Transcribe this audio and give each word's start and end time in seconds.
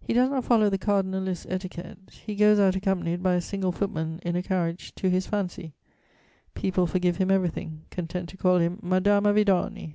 He 0.00 0.14
does 0.14 0.28
not 0.30 0.44
follow 0.46 0.68
the 0.68 0.78
cardinalist 0.78 1.46
etiquette; 1.48 2.22
he 2.26 2.34
goes 2.34 2.58
out 2.58 2.74
accompanied 2.74 3.22
by 3.22 3.34
a 3.34 3.40
single 3.40 3.70
footman 3.70 4.18
in 4.24 4.34
a 4.34 4.42
carriage 4.42 4.92
to 4.96 5.08
his 5.08 5.28
fancy: 5.28 5.74
people 6.54 6.88
forgive 6.88 7.18
him 7.18 7.30
everything, 7.30 7.82
content 7.88 8.28
to 8.30 8.36
call 8.36 8.58
him 8.58 8.80
Madama 8.82 9.32
Vidoni. 9.32 9.94